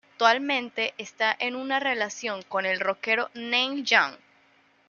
[0.13, 4.15] Actualmente está en una relación con el rockero Neil Young.